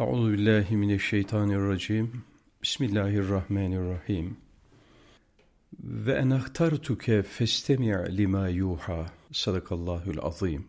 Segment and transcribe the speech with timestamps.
[0.00, 2.24] Euzu billahi mineşşeytanirracim.
[2.62, 4.36] Bismillahirrahmanirrahim.
[5.80, 9.06] Ve enahtartuke festemi' lima yuha.
[9.32, 10.64] Sadakallahul azim.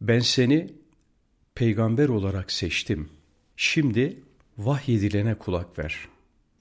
[0.00, 0.72] Ben seni
[1.54, 3.08] peygamber olarak seçtim.
[3.56, 4.22] Şimdi
[4.58, 6.08] vahyedilene kulak ver.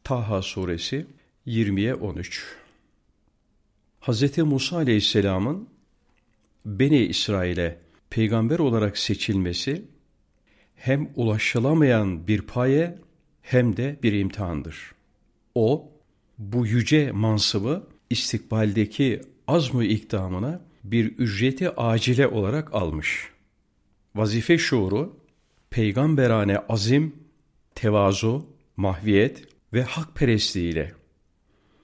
[0.04, 1.08] Taha suresi
[1.48, 2.56] 20'ye 13.
[4.02, 4.38] Hz.
[4.38, 5.70] Musa aleyhisselamın
[6.66, 7.80] Beni İsrail'e
[8.10, 9.95] peygamber olarak seçilmesi
[10.76, 13.00] hem ulaşılamayan bir paye
[13.42, 14.92] hem de bir imtihandır.
[15.56, 15.92] O
[16.38, 23.30] bu yüce mansıbı istikbaldeki azmu ikdamına bir ücreti acile olarak almış.
[24.16, 25.20] Vazife şuuru,
[25.70, 27.16] peygamberane azim,
[27.76, 30.94] tevazu, mahviyet ve hakperestliğiyle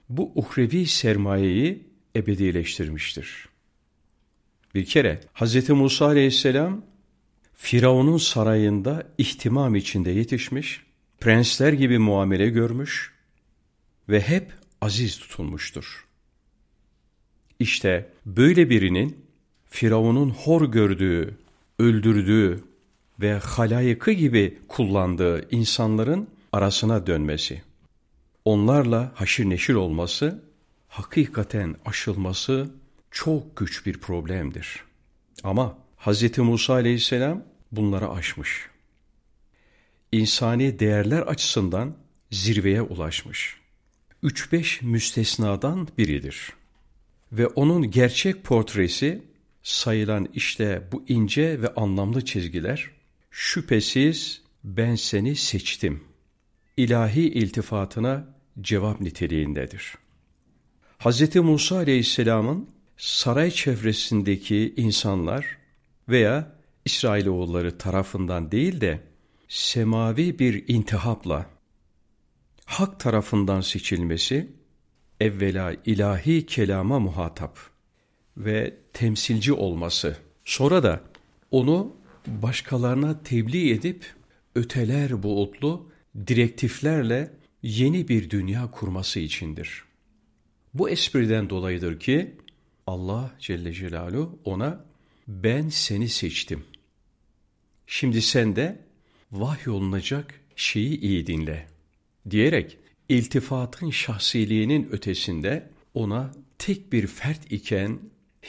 [0.08, 3.48] bu uhrevi sermayeyi ebedileştirmiştir.
[4.74, 5.70] Bir kere Hz.
[5.70, 6.84] Musa aleyhisselam
[7.64, 10.82] Firavun'un sarayında ihtimam içinde yetişmiş,
[11.20, 13.14] prensler gibi muamele görmüş
[14.08, 16.06] ve hep aziz tutulmuştur.
[17.58, 19.26] İşte böyle birinin
[19.66, 21.38] Firavun'un hor gördüğü,
[21.78, 22.64] öldürdüğü
[23.20, 27.62] ve halayıkı gibi kullandığı insanların arasına dönmesi,
[28.44, 30.42] onlarla haşir neşir olması,
[30.88, 32.70] hakikaten aşılması
[33.10, 34.84] çok güç bir problemdir.
[35.44, 36.38] Ama Hz.
[36.38, 38.68] Musa aleyhisselam bunları aşmış.
[40.12, 41.96] İnsani değerler açısından
[42.30, 43.56] zirveye ulaşmış.
[44.24, 46.52] 3-5 müstesnadan biridir.
[47.32, 49.22] Ve onun gerçek portresi
[49.62, 52.90] sayılan işte bu ince ve anlamlı çizgiler
[53.30, 56.04] şüphesiz ben seni seçtim.
[56.76, 58.24] İlahi iltifatına
[58.60, 59.94] cevap niteliğindedir.
[60.98, 61.36] Hz.
[61.36, 65.58] Musa aleyhisselamın saray çevresindeki insanlar
[66.08, 66.52] veya
[66.84, 69.00] İsrailoğulları tarafından değil de
[69.48, 71.46] semavi bir intihapla
[72.64, 74.52] hak tarafından seçilmesi
[75.20, 77.58] evvela ilahi kelama muhatap
[78.36, 81.00] ve temsilci olması sonra da
[81.50, 81.96] onu
[82.26, 84.14] başkalarına tebliğ edip
[84.54, 85.90] öteler buğutlu
[86.26, 89.84] direktiflerle yeni bir dünya kurması içindir.
[90.74, 92.36] Bu espriden dolayıdır ki
[92.86, 94.84] Allah Celle Celaluhu ona
[95.28, 96.64] ben seni seçtim.
[97.86, 98.78] Şimdi sen de
[99.32, 101.66] vahyolunacak şeyi iyi dinle
[102.30, 102.78] diyerek
[103.08, 107.98] iltifatın şahsiliğinin ötesinde ona tek bir fert iken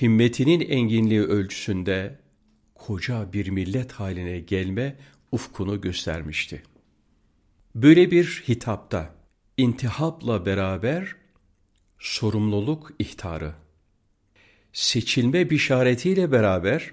[0.01, 2.19] himmetinin enginliği ölçüsünde
[2.75, 4.95] koca bir millet haline gelme
[5.31, 6.63] ufkunu göstermişti.
[7.75, 9.15] Böyle bir hitapta
[9.57, 11.15] intihapla beraber
[11.99, 13.53] sorumluluk ihtarı,
[14.73, 16.91] seçilme bişaretiyle beraber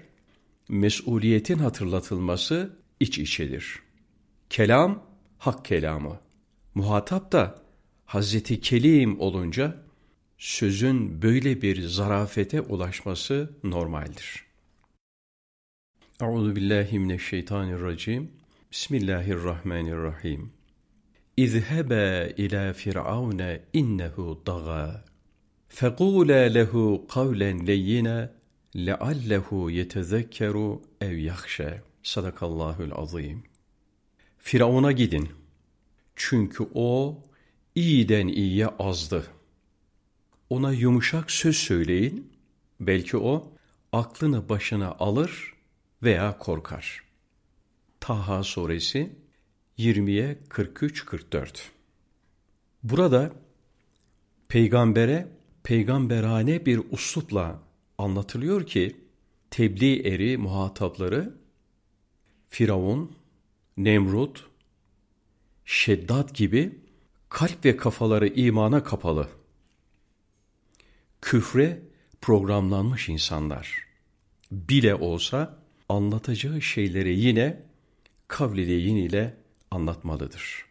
[0.71, 3.79] mesuliyetin hatırlatılması iç içedir.
[4.49, 5.03] Kelam,
[5.37, 6.19] hak kelamı.
[6.75, 7.61] Muhatap da
[8.05, 9.77] Hazreti Kelim olunca
[10.37, 14.45] sözün böyle bir zarafete ulaşması normaldir.
[16.21, 18.31] Euzu billahi mineşşeytanirracim.
[18.71, 20.53] Bismillahirrahmanirrahim.
[21.37, 25.05] İzhebe ila firavne innehu daga.
[25.69, 28.40] Fekula lehu kavlen leyyina
[28.74, 30.56] لَعَلَّهُ يَتَذَكَّرُ
[31.02, 33.42] اَوْ يَخْشَى Sadakallahül azim.
[34.38, 35.28] Firavun'a gidin.
[36.16, 37.18] Çünkü o
[37.74, 39.26] iyiden iyiye azdı.
[40.50, 42.32] Ona yumuşak söz söyleyin.
[42.80, 43.52] Belki o
[43.92, 45.54] aklını başına alır
[46.02, 47.04] veya korkar.
[48.00, 49.12] Taha suresi
[49.78, 51.48] 20'ye 43-44
[52.82, 53.32] Burada
[54.48, 55.28] peygambere
[55.62, 57.60] peygamberane bir uslupla
[58.01, 58.95] anlatılıyor ki
[59.51, 61.35] tebliğ eri muhatapları
[62.49, 63.15] Firavun,
[63.77, 64.47] Nemrut,
[65.65, 66.79] Şeddat gibi
[67.29, 69.29] kalp ve kafaları imana kapalı,
[71.21, 71.81] küfre
[72.21, 73.87] programlanmış insanlar.
[74.51, 75.57] Bile olsa
[75.89, 77.63] anlatacağı şeyleri yine
[78.27, 79.37] kavlileyin ile
[79.71, 80.65] anlatmalıdır.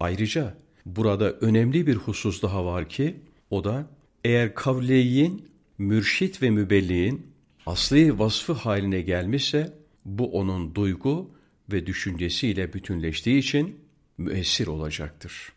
[0.00, 0.56] Ayrıca
[0.86, 3.20] burada önemli bir husus daha var ki
[3.50, 3.86] o da
[4.24, 5.50] eğer kavleyin,
[5.80, 7.26] mürşit ve mübelliğin
[7.66, 9.72] asli vasfı haline gelmişse
[10.04, 11.30] bu onun duygu
[11.72, 13.80] ve düşüncesiyle bütünleştiği için
[14.18, 15.52] müessir olacaktır.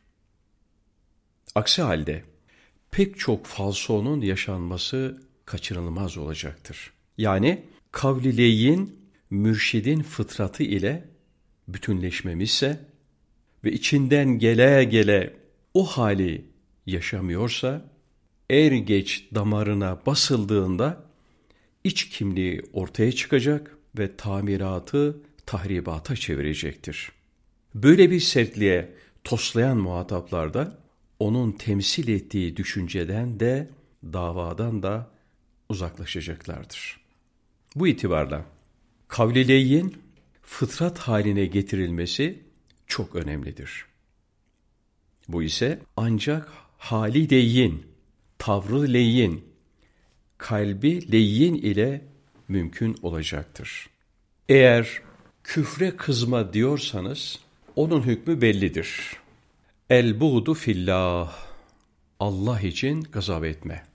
[1.56, 2.24] Aksi halde
[2.92, 6.94] pek çok falsonun yaşanması kaçınılmaz olacaktır.
[7.18, 9.00] Yani kavlileyin
[9.30, 11.10] mürşidin fıtratı ile
[11.68, 12.86] bütünleşmemişse
[13.64, 15.34] ve içinden gele gele
[15.74, 16.46] o hali
[16.86, 17.93] yaşamıyorsa,
[18.50, 21.04] er geç damarına basıldığında
[21.84, 27.12] iç kimliği ortaya çıkacak ve tamiratı tahribata çevirecektir.
[27.76, 28.94] Böyle bir sertliğe
[29.24, 30.78] toslayan muhataplarda
[31.20, 33.70] onun temsil ettiği düşünceden de
[34.04, 35.12] davadan da
[35.70, 37.00] uzaklaşacaklardır.
[37.76, 38.46] Bu itibarla
[39.08, 39.98] kavlileyin
[40.42, 42.44] fıtrat haline getirilmesi
[42.88, 43.86] çok önemlidir.
[45.28, 46.48] Bu ise ancak
[46.78, 47.86] hali leyin,
[48.46, 49.46] tavrı leyin,
[50.38, 52.02] kalbi leyin ile
[52.48, 53.90] mümkün olacaktır.
[54.50, 55.02] Eğer
[55.44, 57.40] küfre kızma diyorsanız
[57.76, 59.16] onun hükmü bellidir.
[59.90, 61.38] El buğdu fillah.
[62.20, 63.86] Allah için gazap etme.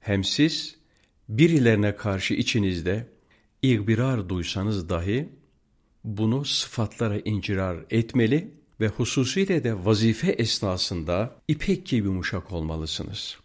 [0.00, 0.76] Hem siz
[1.28, 3.06] birilerine karşı içinizde
[3.62, 5.28] igbirar duysanız dahi
[6.04, 8.50] bunu sıfatlara incirar etmeli
[8.80, 13.36] ve hususiyle de vazife esnasında ipek gibi yumuşak olmalısınız.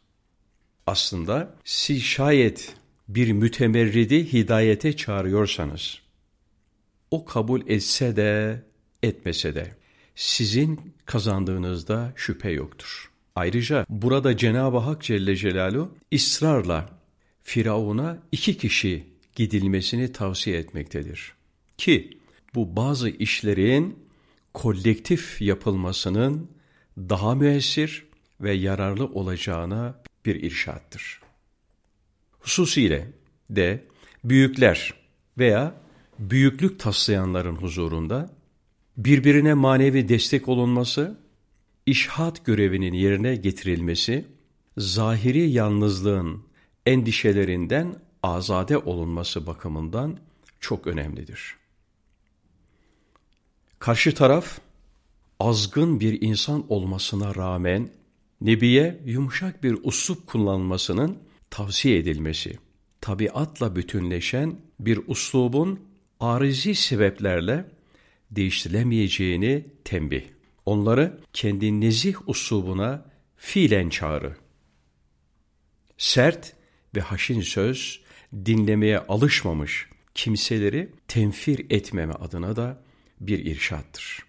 [0.88, 2.76] Aslında siz şayet
[3.08, 6.00] bir mütemerridi hidayete çağırıyorsanız,
[7.12, 8.64] o kabul etse de
[9.04, 9.76] etmese de
[10.16, 13.12] sizin kazandığınızda şüphe yoktur.
[13.36, 16.90] Ayrıca burada Cenab-ı Hak Celle Celaluhu ısrarla
[17.44, 19.04] Firavun'a iki kişi
[19.36, 21.34] gidilmesini tavsiye etmektedir.
[21.78, 22.18] Ki
[22.56, 24.00] bu bazı işlerin
[24.54, 26.52] kolektif yapılmasının
[26.98, 28.06] daha müessir
[28.42, 31.22] ve yararlı olacağına bir irşattır.
[32.40, 33.12] Hususiyle
[33.50, 33.84] de
[34.24, 34.94] büyükler
[35.38, 35.76] veya
[36.20, 38.30] büyüklük taslayanların huzurunda
[38.98, 41.20] birbirine manevi destek olunması,
[41.86, 44.26] işhat görevinin yerine getirilmesi,
[44.78, 46.44] zahiri yalnızlığın
[46.86, 50.18] endişelerinden azade olunması bakımından
[50.60, 51.61] çok önemlidir.
[53.82, 54.60] Karşı taraf
[55.40, 57.90] azgın bir insan olmasına rağmen
[58.42, 61.18] Nebiye yumuşak bir uslup kullanmasının
[61.50, 62.58] tavsiye edilmesi,
[63.02, 65.80] tabiatla bütünleşen bir uslubun
[66.20, 67.66] arizi sebeplerle
[68.32, 70.24] değiştirilemeyeceğini tembih.
[70.66, 73.06] Onları kendi nezih uslubuna
[73.38, 74.36] fiilen çağrı.
[75.98, 76.54] Sert
[76.96, 78.02] ve haşin söz
[78.34, 82.91] dinlemeye alışmamış kimseleri tenfir etmeme adına da
[83.22, 84.26] bir irşattır.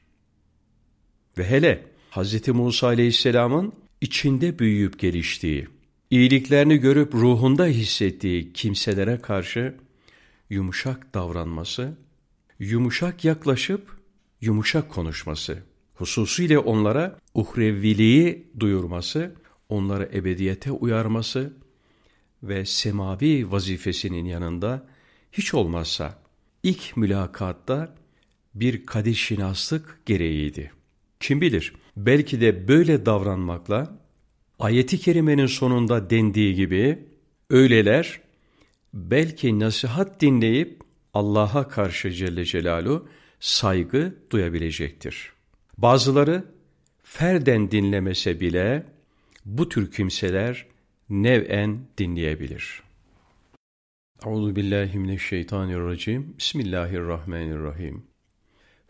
[1.38, 2.48] Ve hele Hz.
[2.48, 5.68] Musa Aleyhisselam'ın içinde büyüyüp geliştiği,
[6.10, 9.74] iyiliklerini görüp ruhunda hissettiği kimselere karşı
[10.50, 11.94] yumuşak davranması,
[12.58, 13.96] yumuşak yaklaşıp
[14.40, 15.58] yumuşak konuşması,
[15.94, 19.34] hususiyle onlara uhreviliği duyurması,
[19.68, 21.52] onları ebediyete uyarması
[22.42, 24.86] ve semavi vazifesinin yanında
[25.32, 26.18] hiç olmazsa
[26.62, 27.94] ilk mülakatta
[28.54, 30.72] bir kadir şinaslık gereğiydi.
[31.20, 33.98] Kim bilir belki de böyle davranmakla
[34.58, 36.98] ayeti kerimenin sonunda dendiği gibi
[37.50, 38.20] öyleler
[38.94, 40.82] belki nasihat dinleyip
[41.14, 43.08] Allah'a karşı Celle Celaluhu
[43.40, 45.32] saygı duyabilecektir.
[45.78, 46.44] Bazıları
[47.02, 48.86] ferden dinlemese bile
[49.44, 50.66] bu tür kimseler
[51.10, 52.82] nev'en dinleyebilir.
[54.26, 54.54] Euzu.
[56.38, 58.11] Bismillahirrahmanirrahim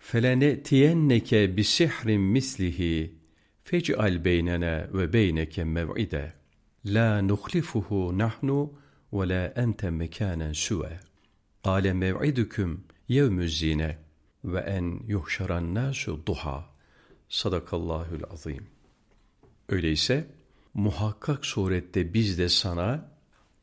[0.02, 3.14] felenetiyenneke bi sihrin mislihi
[3.64, 6.32] fec'al beynena ve beyneke mev'ide.
[6.84, 8.72] La nuhlifuhu nahnu
[9.12, 11.00] ve la ente mekanen suve.
[11.64, 13.98] Kâle mev'idüküm yevmü zine
[14.44, 16.66] ve en yuhşaran nasu duha.
[17.28, 18.22] Sadakallahül
[19.68, 20.26] öyleyse
[20.74, 23.10] muhakkak surette biz de sana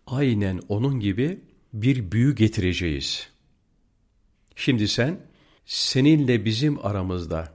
[0.08, 1.40] aynen onun gibi
[1.74, 3.30] bir büyü getireceğiz.
[4.56, 5.29] Şimdi sen
[5.70, 7.54] seninle bizim aramızda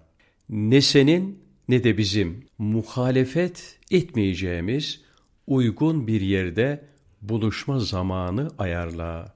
[0.48, 5.00] ne senin ne de bizim muhalefet etmeyeceğimiz
[5.46, 6.84] uygun bir yerde
[7.22, 9.34] buluşma zamanı ayarla.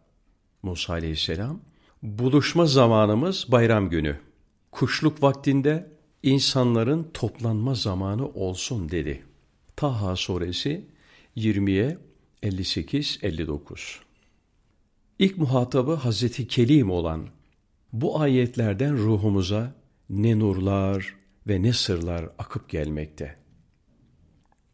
[0.63, 1.61] Musa aleyhisselam,
[2.03, 4.19] buluşma zamanımız bayram günü.
[4.73, 5.91] Kuşluk vaktinde
[6.23, 9.25] insanların toplanma zamanı olsun dedi.
[9.77, 10.87] Taha suresi
[11.37, 11.99] 20'ye
[12.43, 13.99] 58-59
[15.19, 17.38] İlk muhatabı Hazreti Kelim olan
[17.93, 19.75] bu ayetlerden ruhumuza
[20.11, 21.15] ne nurlar
[21.47, 23.37] ve ne sırlar akıp gelmekte.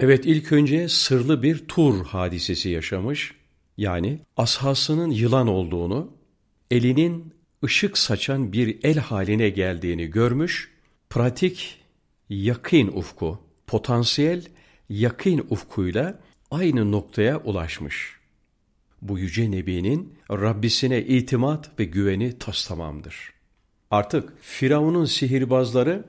[0.00, 3.34] Evet ilk önce sırlı bir tur hadisesi yaşamış,
[3.76, 6.12] yani ashasının yılan olduğunu,
[6.70, 10.70] elinin ışık saçan bir el haline geldiğini görmüş,
[11.10, 11.80] pratik
[12.28, 14.44] yakın ufku, potansiyel
[14.88, 18.23] yakın ufkuyla aynı noktaya ulaşmış
[19.04, 23.32] bu yüce nebinin Rabbisine itimat ve güveni tas tamamdır.
[23.90, 26.04] Artık Firavun'un sihirbazları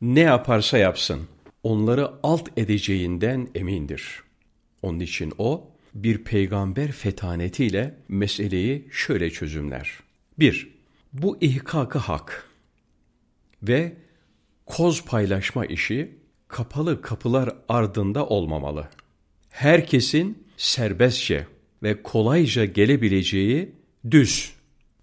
[0.00, 1.20] ne yaparsa yapsın
[1.62, 4.22] onları alt edeceğinden emindir.
[4.82, 10.00] Onun için o bir peygamber fetanetiyle meseleyi şöyle çözümler.
[10.38, 10.74] 1.
[11.12, 12.48] Bu ihkakı hak
[13.62, 13.96] ve
[14.66, 16.18] koz paylaşma işi
[16.48, 18.88] kapalı kapılar ardında olmamalı.
[19.50, 21.46] Herkesin serbestçe
[21.82, 23.72] ve kolayca gelebileceği
[24.10, 24.52] düz,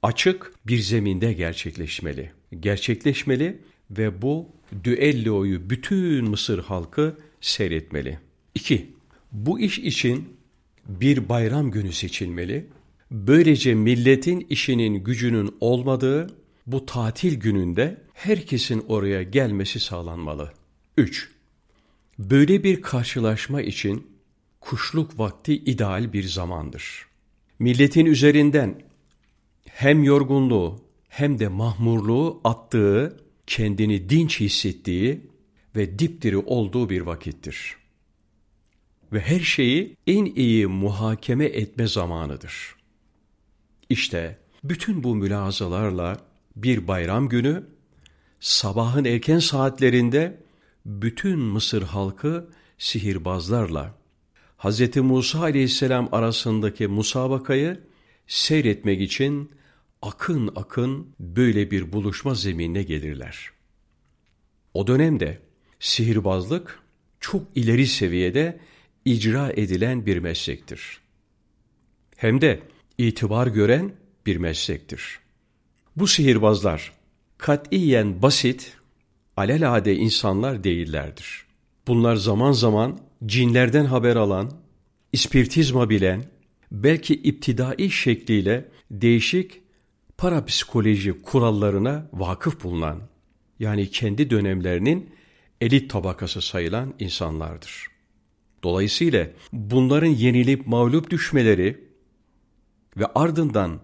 [0.02, 2.32] açık bir zeminde gerçekleşmeli.
[2.60, 3.58] Gerçekleşmeli
[3.92, 4.50] ve bu
[4.84, 8.20] düelloyu bütün Mısır halkı seyretmeli.
[8.56, 8.90] 2.
[9.32, 10.30] Bu iş için
[10.86, 12.66] bir bayram günü seçilmeli.
[13.12, 16.28] Böylece milletin işinin gücünün olmadığı
[16.68, 20.54] bu tatil gününde herkesin oraya gelmesi sağlanmalı.
[20.98, 21.30] 3.
[22.20, 24.08] Böyle bir karşılaşma için
[24.66, 27.06] kuşluk vakti ideal bir zamandır.
[27.60, 28.82] Milletin üzerinden
[29.70, 35.22] hem yorgunluğu hem de mahmurluğu attığı, kendini dinç hissettiği
[35.76, 37.76] ve dipdiri olduğu bir vakittir.
[39.14, 42.76] Ve her şeyi en iyi muhakeme etme zamanıdır.
[43.90, 46.18] İşte bütün bu mülazalarla
[46.56, 47.64] bir bayram günü
[48.40, 50.44] sabahın erken saatlerinde
[50.86, 54.05] bütün Mısır halkı sihirbazlarla
[54.66, 54.96] Hz.
[54.98, 57.80] Musa aleyhisselam arasındaki musabakayı
[58.28, 59.52] seyretmek için
[60.02, 63.50] akın akın böyle bir buluşma zeminine gelirler.
[64.74, 65.42] O dönemde
[65.80, 66.80] sihirbazlık
[67.20, 68.60] çok ileri seviyede
[69.06, 71.00] icra edilen bir meslektir.
[72.16, 72.60] Hem de
[72.98, 73.92] itibar gören
[74.26, 75.20] bir meslektir.
[75.96, 76.94] Bu sihirbazlar
[77.38, 78.78] katiyen basit,
[79.38, 81.46] alelade insanlar değillerdir.
[81.88, 84.52] Bunlar zaman zaman cinlerden haber alan,
[85.14, 86.24] ispirtizma bilen,
[86.72, 89.62] belki iptidai şekliyle değişik
[90.18, 93.02] parapsikoloji kurallarına vakıf bulunan,
[93.60, 95.10] yani kendi dönemlerinin
[95.62, 97.88] elit tabakası sayılan insanlardır.
[98.64, 101.86] Dolayısıyla bunların yenilip mağlup düşmeleri
[102.98, 103.80] ve ardından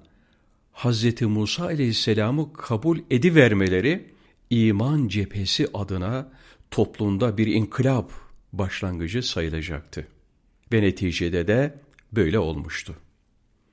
[0.73, 1.21] Hz.
[1.21, 4.11] Musa aleyhisselamı kabul edivermeleri
[4.49, 6.31] iman cephesi adına
[6.71, 8.11] toplumda bir inkılap
[8.53, 10.07] başlangıcı sayılacaktı.
[10.73, 11.79] Ve neticede de
[12.11, 12.95] böyle olmuştu.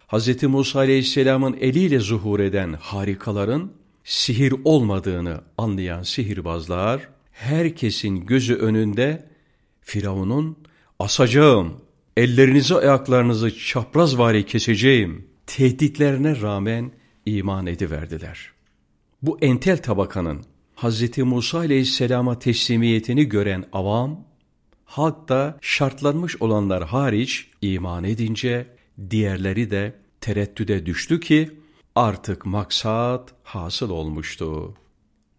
[0.09, 0.43] Hz.
[0.43, 3.73] Musa aleyhisselamın eliyle zuhur eden harikaların
[4.05, 9.29] sihir olmadığını anlayan sihirbazlar, herkesin gözü önünde
[9.81, 10.57] Firavun'un
[10.99, 11.81] asacağım,
[12.17, 16.93] ellerinizi ayaklarınızı çaprazvari keseceğim tehditlerine rağmen
[17.27, 18.51] iman ediverdiler.
[19.23, 20.45] Bu entel tabakanın
[20.77, 21.19] Hz.
[21.19, 24.25] Musa aleyhisselama teslimiyetini gören avam,
[24.89, 28.67] halk da şartlanmış olanlar hariç iman edince
[29.11, 31.51] diğerleri de tereddüde düştü ki
[31.95, 34.75] artık maksat hasıl olmuştu.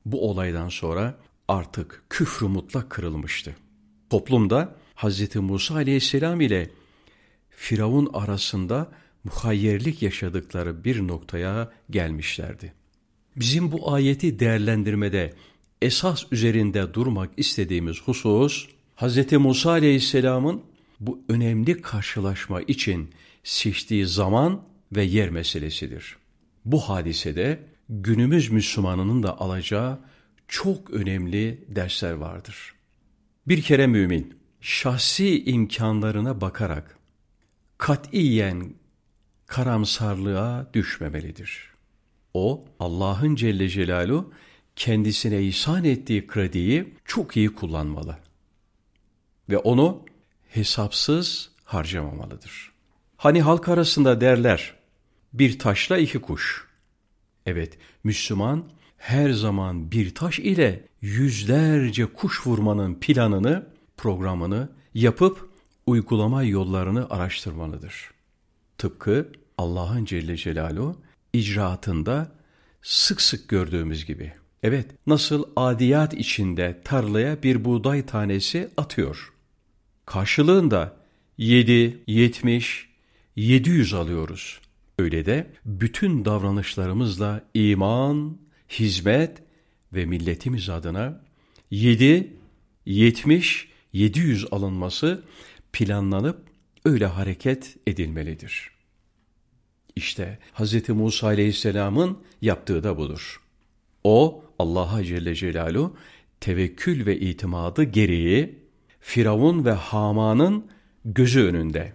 [0.06, 3.56] Bu olaydan sonra artık küfrü mutlak kırılmıştı.
[4.10, 5.36] Toplumda Hz.
[5.36, 6.70] Musa aleyhisselam ile
[7.50, 8.92] Firavun arasında
[9.24, 12.74] muhayyerlik yaşadıkları bir noktaya gelmişlerdi.
[13.36, 15.34] Bizim bu ayeti değerlendirmede
[15.82, 18.68] esas üzerinde durmak istediğimiz husus,
[19.00, 19.32] Hz.
[19.32, 20.62] Musa aleyhisselamın
[21.00, 23.10] bu önemli karşılaşma için
[23.44, 26.18] seçtiği zaman ve yer meselesidir.
[26.66, 30.00] Bu hadisede günümüz Müslümanının da alacağı
[30.48, 32.74] çok önemli dersler vardır.
[33.48, 36.98] Bir kere mümin, şahsi imkanlarına bakarak
[37.78, 38.74] katiyen
[39.48, 41.70] karamsarlığa düşmemelidir.
[42.34, 44.34] O, Allah'ın Celle Celaluhu
[44.76, 48.29] kendisine ihsan ettiği krediyi çok iyi kullanmalı.
[49.50, 50.06] Ve onu
[50.48, 52.72] hesapsız harcamamalıdır.
[53.18, 54.76] Hani halk arasında derler,
[55.34, 56.68] bir taşla iki kuş.
[57.46, 58.64] Evet, Müslüman
[58.98, 65.50] her zaman bir taş ile yüzlerce kuş vurmanın planını, programını yapıp
[65.86, 68.12] uygulama yollarını araştırmalıdır.
[68.78, 71.02] Tıpkı Allah'ın Celle Celaluhu
[71.34, 72.32] icraatında
[72.82, 74.34] sık sık gördüğümüz gibi.
[74.64, 79.34] Evet, nasıl adiyat içinde tarlaya bir buğday tanesi atıyor.
[80.10, 80.96] Karşılığında
[81.38, 82.90] 7, 70,
[83.36, 84.60] 700 alıyoruz.
[85.00, 88.38] Öyle de bütün davranışlarımızla iman,
[88.70, 89.38] hizmet
[89.94, 91.22] ve milletimiz adına
[91.72, 92.34] 7,
[92.86, 95.24] 70, 700 alınması
[95.74, 96.44] planlanıp
[96.86, 98.72] öyle hareket edilmelidir.
[99.96, 100.90] İşte Hz.
[100.90, 103.42] Musa aleyhisselamın yaptığı da budur.
[104.04, 105.98] O Allah'a Celle Celaluhu
[106.40, 108.69] tevekkül ve itimadı gereği
[109.00, 110.66] Firavun ve Haman'ın
[111.06, 111.94] gözü önünde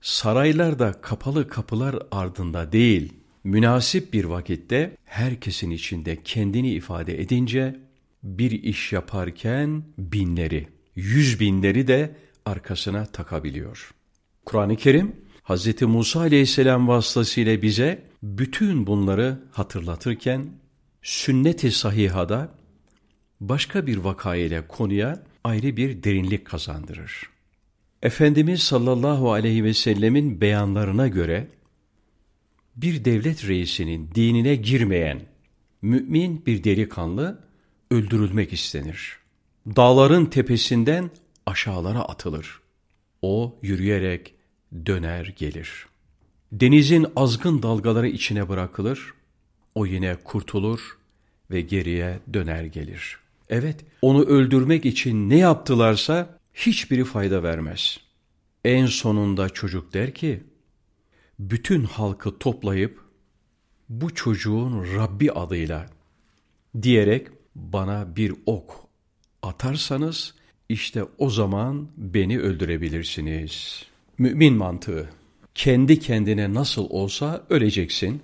[0.00, 3.12] saraylarda kapalı kapılar ardında değil,
[3.44, 7.80] münasip bir vakitte herkesin içinde kendini ifade edince
[8.22, 13.90] bir iş yaparken binleri, yüz binleri de arkasına takabiliyor.
[14.44, 15.82] Kur'an-ı Kerim Hz.
[15.82, 20.46] Musa aleyhisselam vasıtasıyla bize bütün bunları hatırlatırken
[21.02, 22.48] sünnet-i sahihada
[23.40, 27.30] başka bir vakayla konuya ayrı bir derinlik kazandırır.
[28.02, 31.48] Efendimiz sallallahu aleyhi ve sellemin beyanlarına göre
[32.76, 35.20] bir devlet reisinin dinine girmeyen
[35.82, 37.44] mümin bir delikanlı
[37.90, 39.18] öldürülmek istenir.
[39.66, 41.10] Dağların tepesinden
[41.46, 42.60] aşağılara atılır.
[43.22, 44.34] O yürüyerek
[44.86, 45.86] döner gelir.
[46.52, 49.14] Denizin azgın dalgaları içine bırakılır.
[49.74, 50.98] O yine kurtulur
[51.50, 53.25] ve geriye döner gelir.
[53.50, 58.00] Evet, onu öldürmek için ne yaptılarsa hiçbiri fayda vermez.
[58.64, 60.42] En sonunda çocuk der ki,
[61.38, 63.00] bütün halkı toplayıp
[63.88, 65.86] bu çocuğun Rabbi adıyla
[66.82, 68.86] diyerek bana bir ok
[69.42, 70.34] atarsanız
[70.68, 73.86] işte o zaman beni öldürebilirsiniz.
[74.18, 75.10] Mümin mantığı.
[75.54, 78.20] Kendi kendine nasıl olsa öleceksin.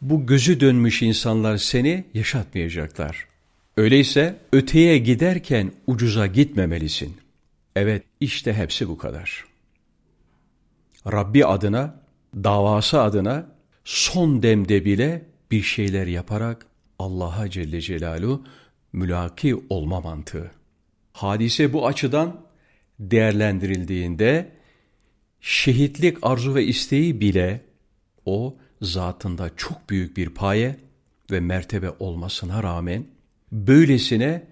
[0.00, 3.33] Bu gözü dönmüş insanlar seni yaşatmayacaklar.
[3.76, 7.16] Öyleyse öteye giderken ucuza gitmemelisin.
[7.76, 9.44] Evet işte hepsi bu kadar.
[11.12, 12.00] Rabbi adına,
[12.34, 13.46] davası adına
[13.84, 16.66] son demde bile bir şeyler yaparak
[16.98, 18.44] Allah'a Celle Celaluhu
[18.92, 20.50] mülaki olma mantığı.
[21.12, 22.40] Hadise bu açıdan
[22.98, 24.52] değerlendirildiğinde
[25.40, 27.60] şehitlik arzu ve isteği bile
[28.26, 30.76] o zatında çok büyük bir paye
[31.30, 33.04] ve mertebe olmasına rağmen
[33.52, 34.46] böylesine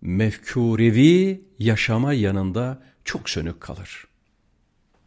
[0.00, 4.04] mefkurevi yaşama yanında çok sönük kalır.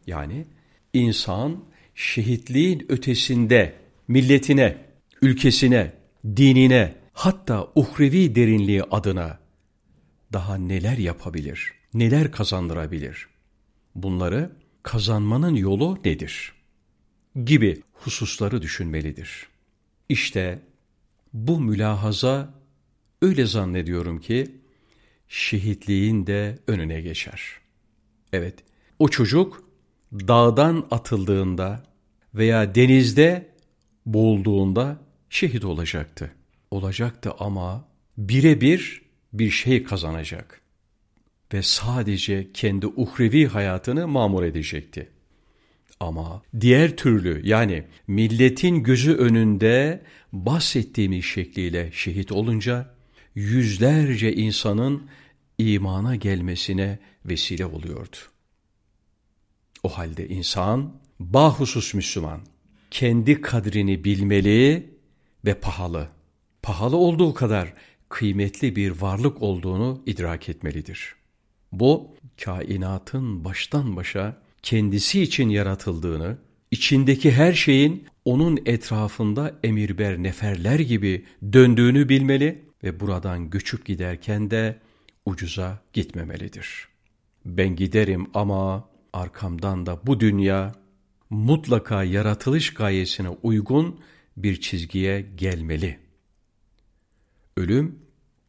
[0.06, 0.46] Yani
[0.92, 1.64] insan
[1.94, 3.76] şehitliğin ötesinde
[4.08, 4.76] milletine,
[5.22, 5.92] ülkesine,
[6.36, 9.38] dinine, hatta uhrevi derinliği adına
[10.32, 13.28] daha neler yapabilir, neler kazandırabilir?
[13.94, 14.52] Bunları
[14.82, 16.52] kazanmanın yolu nedir?
[17.44, 19.48] Gibi hususları düşünmelidir.
[20.08, 20.62] İşte
[21.32, 22.54] bu mülahaza
[23.22, 24.50] öyle zannediyorum ki
[25.28, 27.40] şehitliğin de önüne geçer.
[28.32, 28.54] Evet,
[28.98, 29.64] o çocuk
[30.12, 31.82] dağdan atıldığında
[32.34, 33.46] veya denizde
[34.06, 34.98] boğulduğunda
[35.30, 36.30] şehit olacaktı.
[36.70, 37.88] Olacaktı ama
[38.18, 40.60] birebir bir şey kazanacak
[41.54, 45.08] ve sadece kendi uhrevi hayatını mamur edecekti.
[46.00, 52.95] Ama diğer türlü yani milletin gözü önünde bahsettiğimiz şekliyle şehit olunca
[53.36, 55.02] yüzlerce insanın
[55.58, 58.16] imana gelmesine vesile oluyordu.
[59.82, 62.40] O halde insan, bahusus Müslüman,
[62.90, 64.90] kendi kadrini bilmeli
[65.44, 66.08] ve pahalı,
[66.62, 67.74] pahalı olduğu kadar
[68.08, 71.14] kıymetli bir varlık olduğunu idrak etmelidir.
[71.72, 76.38] Bu, kainatın baştan başa kendisi için yaratıldığını,
[76.70, 84.78] içindeki her şeyin onun etrafında emirber neferler gibi döndüğünü bilmeli ve buradan göçüp giderken de
[85.26, 86.88] ucuza gitmemelidir.
[87.44, 90.74] Ben giderim ama arkamdan da bu dünya
[91.30, 94.00] mutlaka yaratılış gayesine uygun
[94.36, 95.98] bir çizgiye gelmeli.
[97.56, 97.98] Ölüm,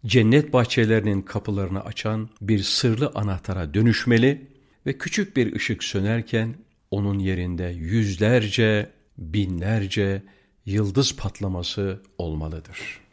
[0.05, 4.47] cennet bahçelerinin kapılarını açan bir sırlı anahtara dönüşmeli
[4.85, 6.55] ve küçük bir ışık sönerken
[6.91, 10.23] onun yerinde yüzlerce, binlerce
[10.65, 13.06] yıldız patlaması olmalıdır.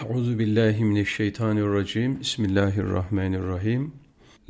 [0.00, 2.20] Euzu billahi mineşşeytanirracim.
[2.20, 3.92] Bismillahirrahmanirrahim.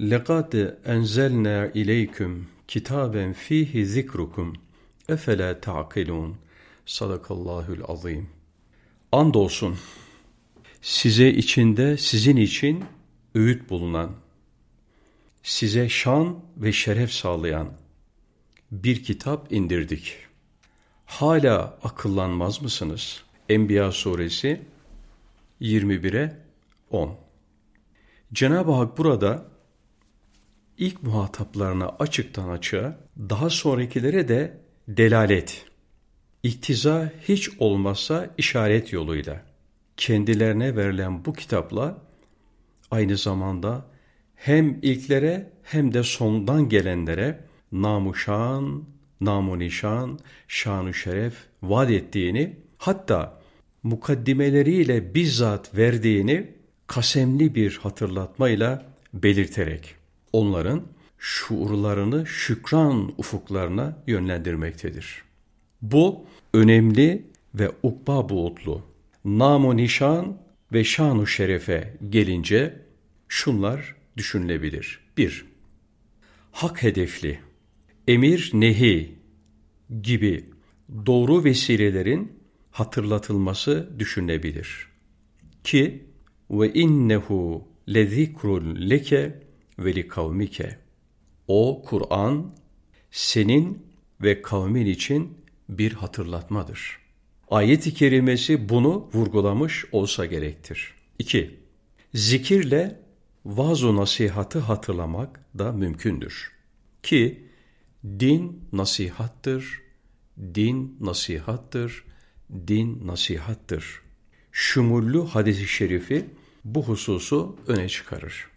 [0.01, 0.53] Lekad
[0.85, 4.57] enzelna ileyküm kitaben fihi zikrukum.
[5.09, 6.37] Efela ta'kilun.
[6.87, 8.29] Sadakallahul azim.
[9.13, 9.77] Andolsun
[10.83, 12.85] size içinde sizin için
[13.35, 14.11] öğüt bulunan,
[15.43, 17.73] size şan ve şeref sağlayan
[18.73, 20.17] bir kitap indirdik.
[21.07, 23.23] Hala akıllanmaz mısınız?
[23.49, 24.72] Enbiya suresi
[25.63, 26.37] 21'e
[26.91, 27.17] 10
[28.33, 29.45] Cenab-ı Hak burada
[30.79, 35.67] ilk muhataplarına açıktan açığa, daha sonrakilere de delalet,
[36.43, 39.43] iktiza hiç olmazsa işaret yoluyla
[39.97, 41.99] kendilerine verilen bu kitapla
[42.91, 43.87] aynı zamanda
[44.35, 48.85] hem ilklere hem de sondan gelenlere namuşan,
[49.21, 53.42] namunişan, şanu şeref vaat ettiğini hatta
[53.83, 56.47] mukaddimeleriyle bizzat verdiğini
[56.87, 59.95] kasemli bir hatırlatmayla belirterek
[60.33, 60.83] onların
[61.19, 65.23] şuurlarını şükran ufuklarına yönlendirmektedir.
[65.83, 68.83] Bu önemli ve ukba buğutlu
[69.25, 70.39] namu nişan
[70.73, 72.79] ve şanu şerefe gelince
[73.29, 75.01] şunlar düşünülebilir.
[75.17, 75.45] 1.
[76.53, 77.39] Hak hedefli,
[78.09, 79.15] emir nehi
[80.03, 80.45] gibi
[81.07, 82.42] doğru vesilelerin
[82.73, 84.89] hatırlatılması düşünülebilir.
[85.65, 86.07] Ki
[86.51, 89.43] ve innehu lezikrun leke
[89.79, 90.79] ve li kavmike.
[91.49, 92.55] O Kur'an
[93.11, 93.87] senin
[94.23, 96.99] ve kavmin için bir hatırlatmadır.
[97.51, 100.95] Ayet-i kerimesi bunu vurgulamış olsa gerektir.
[101.19, 101.61] 2.
[102.15, 103.01] Zikirle
[103.45, 106.53] vaaz nasihatı hatırlamak da mümkündür.
[107.03, 107.47] Ki
[108.05, 109.83] din nasihattır,
[110.55, 112.05] din nasihattır,
[112.67, 114.03] din nasihattır.
[114.53, 116.25] Şumullu hadisi şerifi
[116.65, 118.49] bu hususu öne çıkarır.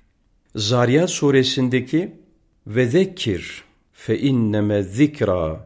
[0.56, 2.16] Zariyat suresindeki
[2.68, 5.66] ve zekkir fe inneme zikra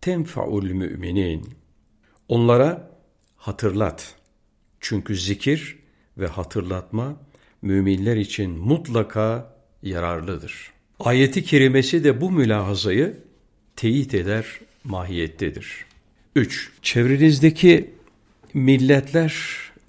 [0.00, 1.54] tenfaul müminin.
[2.28, 2.90] Onlara
[3.36, 4.14] hatırlat.
[4.80, 5.78] Çünkü zikir
[6.18, 7.16] ve hatırlatma
[7.62, 10.72] müminler için mutlaka yararlıdır.
[11.00, 13.16] Ayeti kerimesi de bu mülahazayı
[13.76, 14.46] teyit eder
[14.84, 15.86] mahiyettedir.
[16.36, 16.70] 3.
[16.82, 17.94] Çevrenizdeki
[18.54, 19.34] milletler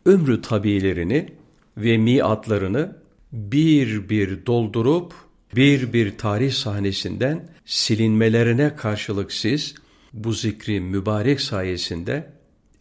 [0.06, 1.30] ömrü tabiilerini
[1.78, 2.98] ve miatlarını
[3.32, 5.14] bir bir doldurup
[5.56, 9.76] bir bir tarih sahnesinden silinmelerine karşılık siz
[10.14, 12.30] bu zikri mübarek sayesinde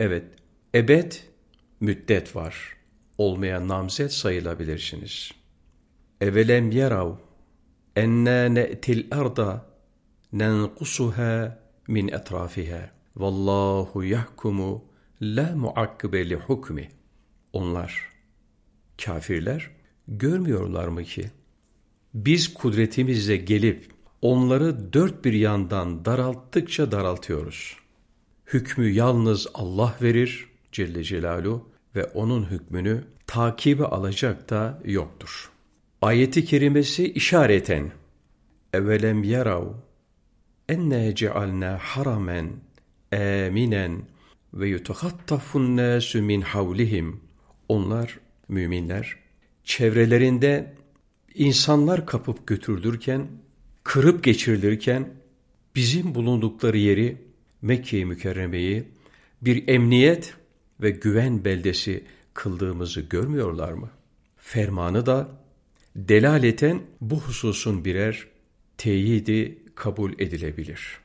[0.01, 0.25] evet
[0.75, 1.13] ebed
[1.81, 2.77] müddet var.
[3.19, 5.31] Olmayan namzet sayılabilirsiniz.
[6.21, 7.15] Evelem yerav
[7.97, 9.67] enna ne'til arda
[10.33, 13.02] nenkusuha min etrafiha.
[13.17, 14.85] Vallahu yahkumu
[15.23, 16.89] la muakkibe li hukmi.
[17.53, 18.09] Onlar,
[19.05, 19.71] kafirler,
[20.09, 21.31] görmüyorlar mı ki?
[22.15, 23.91] Biz kudretimizle gelip
[24.23, 27.77] onları dört bir yandan daralttıkça daraltıyoruz.
[28.47, 35.51] Hükmü yalnız Allah verir Celle Celaluhu ve onun hükmünü takibi alacak da yoktur.
[36.03, 37.93] Ayeti kerimesi işareten
[38.73, 39.67] evelem yarav
[40.69, 42.51] enne cealna haramen
[43.13, 44.03] aminen
[44.55, 47.21] ve yutehattafun nasu min havlihim.
[47.69, 49.17] Onlar müminler
[49.65, 50.75] çevrelerinde
[51.35, 53.29] insanlar kapıp götürülürken,
[53.85, 55.09] kırıp geçirilirken
[55.75, 57.17] bizim bulundukları yeri
[57.63, 58.85] Mekke-i Mükerreme'yi
[59.43, 60.35] bir emniyet
[60.81, 63.91] ve güven beldesi kıldığımızı görmüyorlar mı?
[64.37, 65.29] Fermanı da
[65.97, 68.27] delaleten bu hususun birer
[68.79, 70.99] teyidi kabul edilebilir.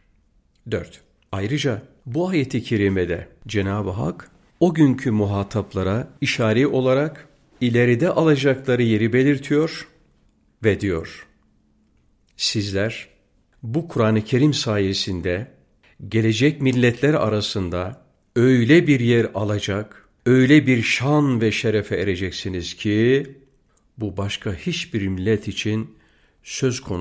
[0.71, 1.01] 4.
[1.31, 7.27] Ayrıca bu ayeti kerimede Cenab-ı Hak o günkü muhataplara işari olarak
[7.61, 9.87] ileride alacakları yeri belirtiyor
[10.63, 11.27] ve diyor.
[12.37, 13.07] Sizler
[13.63, 15.51] bu Kur'an-ı Kerim sayesinde
[16.09, 18.01] gelecek milletler arasında
[18.35, 23.25] öyle bir yer alacak, öyle bir şan ve şerefe ereceksiniz ki
[23.97, 25.97] bu başka hiçbir millet için
[26.43, 26.97] söz konusu